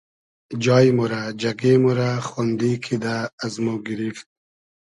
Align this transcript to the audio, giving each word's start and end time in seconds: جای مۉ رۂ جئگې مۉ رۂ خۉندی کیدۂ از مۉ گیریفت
جای 0.63 0.87
مۉ 0.97 1.05
رۂ 1.11 1.21
جئگې 1.41 1.73
مۉ 1.83 1.91
رۂ 1.99 2.09
خۉندی 2.27 2.71
کیدۂ 2.83 3.15
از 3.43 3.53
مۉ 3.63 3.67
گیریفت 3.85 4.25